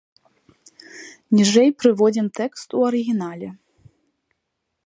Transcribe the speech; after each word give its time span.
Ніжэй 1.39 1.69
прыводзім 1.83 2.27
тэкст 2.39 2.67
у 2.79 2.89
арыгінале. 2.89 3.49